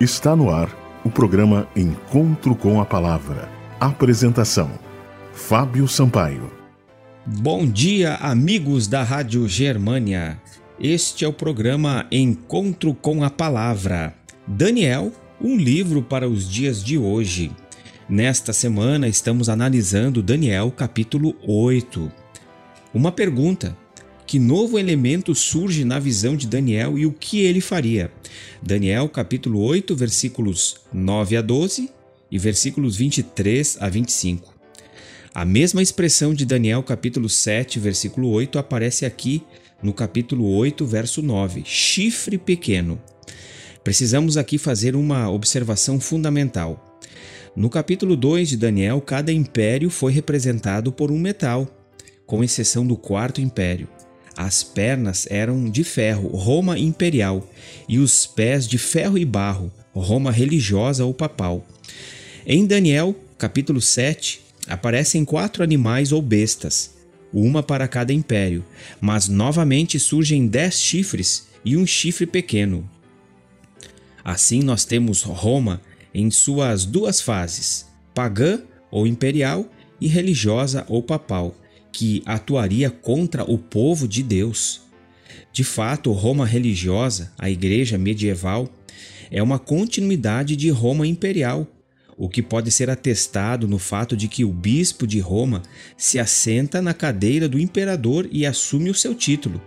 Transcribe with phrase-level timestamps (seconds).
[0.00, 0.68] Está no ar
[1.04, 3.48] o programa Encontro com a Palavra.
[3.78, 4.68] Apresentação:
[5.32, 6.50] Fábio Sampaio.
[7.24, 10.42] Bom dia, amigos da Rádio Germânia.
[10.80, 14.12] Este é o programa Encontro com a Palavra.
[14.48, 17.52] Daniel, um livro para os dias de hoje.
[18.08, 22.10] Nesta semana estamos analisando Daniel capítulo 8.
[22.92, 23.76] Uma pergunta:
[24.26, 28.10] que novo elemento surge na visão de Daniel e o que ele faria?
[28.62, 31.90] Daniel capítulo 8, versículos 9 a 12
[32.30, 34.54] e versículos 23 a 25.
[35.34, 39.42] A mesma expressão de Daniel capítulo 7, versículo 8 aparece aqui
[39.82, 43.00] no capítulo 8, verso 9, chifre pequeno.
[43.82, 47.00] Precisamos aqui fazer uma observação fundamental.
[47.54, 51.68] No capítulo 2 de Daniel, cada império foi representado por um metal,
[52.26, 53.86] com exceção do quarto império.
[54.36, 57.48] As pernas eram de ferro, Roma imperial,
[57.88, 61.64] e os pés de ferro e barro, Roma religiosa ou papal.
[62.44, 66.94] Em Daniel, capítulo 7, aparecem quatro animais ou bestas,
[67.32, 68.64] uma para cada império,
[69.00, 72.88] mas novamente surgem dez chifres e um chifre pequeno.
[74.24, 75.80] Assim, nós temos Roma
[76.12, 78.60] em suas duas fases, pagã
[78.90, 79.68] ou imperial
[80.00, 81.54] e religiosa ou papal
[81.94, 84.80] que atuaria contra o povo de Deus.
[85.52, 88.68] De fato, Roma religiosa, a igreja medieval,
[89.30, 91.68] é uma continuidade de Roma imperial,
[92.18, 95.62] o que pode ser atestado no fato de que o bispo de Roma
[95.96, 99.62] se assenta na cadeira do imperador e assume o seu título,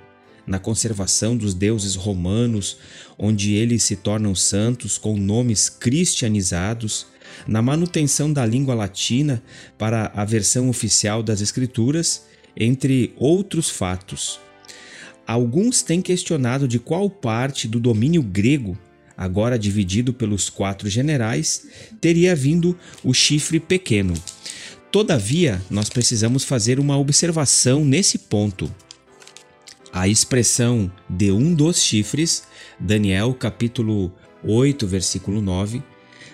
[0.45, 2.77] na conservação dos deuses romanos,
[3.17, 7.07] onde eles se tornam santos com nomes cristianizados,
[7.47, 9.41] na manutenção da língua latina
[9.77, 12.25] para a versão oficial das Escrituras,
[12.55, 14.39] entre outros fatos.
[15.25, 18.77] Alguns têm questionado de qual parte do domínio grego,
[19.15, 21.67] agora dividido pelos quatro generais,
[21.99, 24.13] teria vindo o chifre pequeno.
[24.91, 28.73] Todavia, nós precisamos fazer uma observação nesse ponto.
[29.91, 32.43] A expressão de um dos chifres,
[32.79, 35.83] Daniel capítulo 8, versículo 9,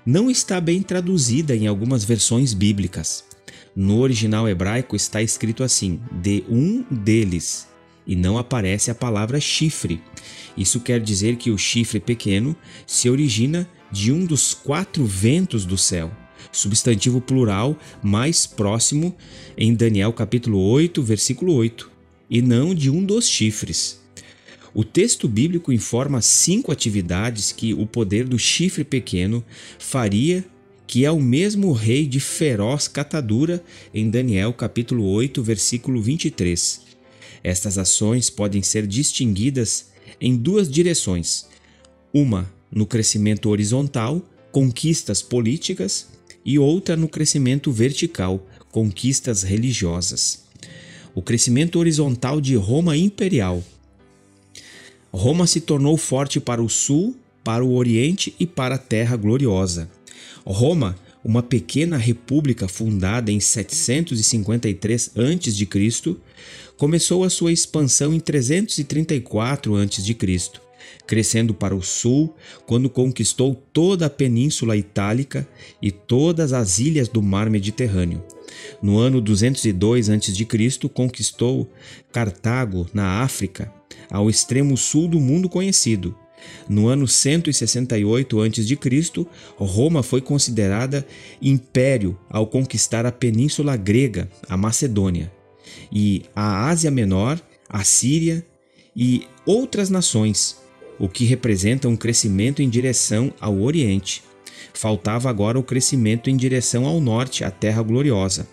[0.05, 3.23] não está bem traduzida em algumas versões bíblicas.
[3.75, 7.67] No original hebraico está escrito assim: de um deles,
[8.05, 10.01] e não aparece a palavra chifre.
[10.57, 12.55] Isso quer dizer que o chifre pequeno
[12.85, 16.11] se origina de um dos quatro ventos do céu,
[16.51, 19.15] substantivo plural mais próximo
[19.57, 21.89] em Daniel capítulo 8, versículo 8,
[22.29, 24.02] e não de um dos chifres.
[24.75, 29.43] O texto bíblico informa cinco atividades que o poder do chifre pequeno
[29.77, 30.43] faria,
[30.87, 33.63] que é o mesmo rei de feroz catadura
[33.93, 36.81] em Daniel capítulo 8, versículo 23.
[37.43, 41.45] Estas ações podem ser distinguidas em duas direções:
[42.11, 46.07] uma no crescimento horizontal, conquistas políticas,
[46.43, 50.45] e outra no crescimento vertical, conquistas religiosas.
[51.13, 53.63] O crescimento horizontal de Roma imperial
[55.13, 59.87] Roma se tornou forte para o sul, para o oriente e para a terra gloriosa.
[60.43, 66.15] Roma, uma pequena república fundada em 753 a.C.,
[66.75, 70.17] começou a sua expansão em 334 a.C.,
[71.05, 72.33] crescendo para o sul
[72.65, 75.47] quando conquistou toda a Península Itálica
[75.79, 78.23] e todas as ilhas do Mar Mediterrâneo.
[78.81, 81.69] No ano 202 a.C., conquistou
[82.11, 83.71] Cartago, na África,
[84.09, 86.15] ao extremo sul do mundo conhecido.
[86.67, 89.25] No ano 168 a.C.,
[89.57, 91.05] Roma foi considerada
[91.41, 95.31] império ao conquistar a península grega, a Macedônia,
[95.91, 97.39] e a Ásia Menor,
[97.69, 98.45] a Síria
[98.95, 100.57] e outras nações,
[100.99, 104.23] o que representa um crescimento em direção ao Oriente.
[104.73, 108.47] Faltava agora o crescimento em direção ao norte, a Terra Gloriosa.